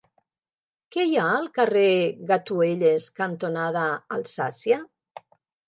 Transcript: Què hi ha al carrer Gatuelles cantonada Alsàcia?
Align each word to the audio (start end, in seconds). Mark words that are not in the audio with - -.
Què 0.95 1.03
hi 1.09 1.13
ha 1.17 1.25
al 1.33 1.45
carrer 1.57 1.83
Gatuelles 2.33 3.07
cantonada 3.21 3.87
Alsàcia? 4.19 4.85